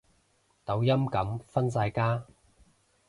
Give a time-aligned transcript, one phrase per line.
[0.65, 2.25] 抖音噉分晒家